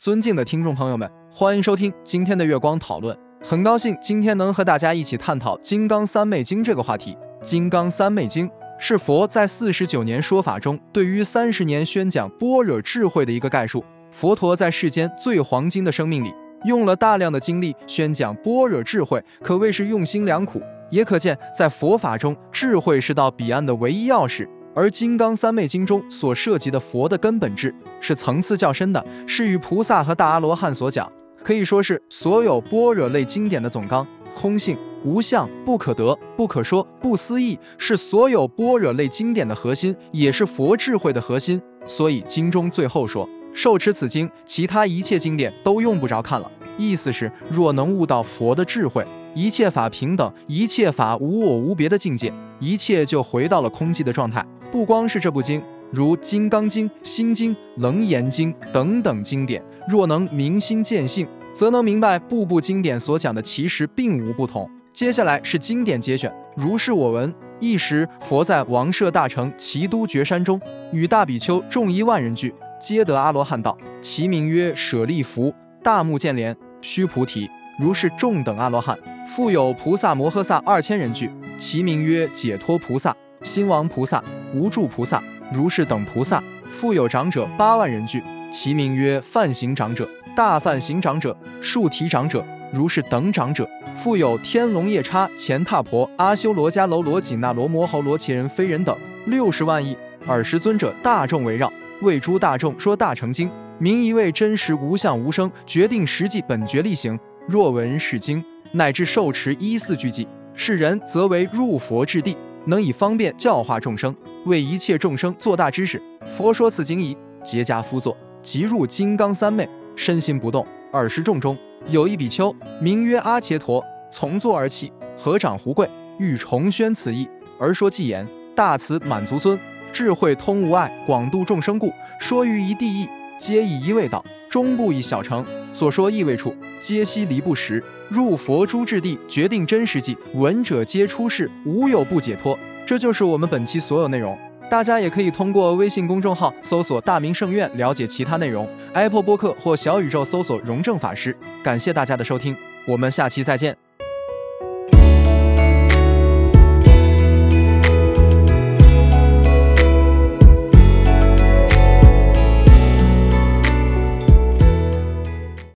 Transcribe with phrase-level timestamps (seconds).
[0.00, 3.14] 尊敬的听众朋友们，欢迎收听今天的月光讨论。
[3.42, 7.12] 很高兴今天能和大家一起探讨《金刚三昧经》这个话题。
[7.42, 13.84] 《金刚三昧经》是佛在四十九年说法中，对于三十年宣讲般若智慧的一个概述。
[14.10, 16.32] 佛陀在世间最黄金的生命里，
[16.64, 20.62] 用了大量的精力宣讲般若智慧，可谓是用心良苦。
[20.88, 24.48] 也可见，在佛法中，智慧是到彼岸的唯一钥匙。
[24.72, 31.10] 而《金刚三昧经》中所涉及的佛的根本智，是层次较深的，是与菩萨和大阿罗汉所讲，
[31.42, 34.06] 可以说是所有般若类经典的总纲。
[34.40, 41.60] 空性、无相、不可得、不可说、不思议，是所有般若类经典的核心，也是佛智慧的核心。
[41.84, 43.28] 所以经中最后说。
[43.52, 46.48] 受持此经，其他一切经典都用不着看了。
[46.78, 54.46] 意思是，若能悟到佛的智慧，一切法平等，一切法无我无别的境界，一切就回到了空寂的状态。
[54.70, 64.70] 不光是这部经，如《金刚经》《心经》《楞严经》等等经典，若能明心见性，则能明白部部经典所讲的其实并无不同。
[64.92, 67.34] 接下来是经典节选，如是我闻。
[67.58, 70.60] 一时，佛在王舍大城齐都绝山中，
[70.92, 72.54] 与大比丘众一万人聚。
[72.78, 77.50] 皆得阿罗汉道，其名曰舍利弗，大目犍连，须菩提。
[77.78, 78.96] 如是众等阿罗汉，
[79.26, 84.22] 复有菩萨摩诃萨二千人聚，其名曰解脱菩萨、心王菩萨、
[84.54, 85.22] 无住菩萨。
[85.52, 92.44] 如是等菩萨，复有长者八万人聚，其名曰梵行长者、大梵行长者、树提长者。
[92.72, 98.96] 如是等长者，复有天龙夜叉、乾闼婆、阿修罗迦楼罗紧那罗摩侯罗伽人非人等
[99.26, 101.72] 六十万亿尔时尊者大众围绕。
[102.02, 107.18] 为诸大众说大乘经，名一位真实无相无生，决定实际本觉力行。
[107.48, 110.24] 若闻是经，乃至受持一四句偈，
[110.54, 116.00] 是人则为入佛之地，能以方便教化众生，为一切众生做大知识。
[116.36, 120.66] 佛说此经已，结跏趺坐，即入金刚三昧，身心不动。
[120.92, 121.56] 耳识众中
[121.88, 125.88] 有一比丘，名曰阿伽陀，从坐而起，合掌胡跪，
[126.18, 127.28] 欲重宣此意，
[127.58, 129.58] 而说偈言：大慈满足尊。
[129.92, 133.08] 智慧通无碍，广度众生故，说于一地义，
[133.40, 135.42] 皆以一味道，终不以小乘。
[135.72, 137.82] 所说意味处，皆悉离不实。
[138.10, 142.58] 入佛诸智地，决定真实际，闻者皆出世，无有不解脱。
[142.84, 144.36] 这就是我们本期所有内容。
[144.68, 148.68] 大家也可以通过微信公众号搜索“大明圣院”了解其他内容。
[148.92, 151.34] Apple 播客或小宇宙搜索“荣正法师”。
[151.64, 152.54] 感谢大家的收听，
[152.86, 153.89] 我们下期再见。